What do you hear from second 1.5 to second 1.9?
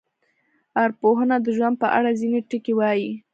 ژوند په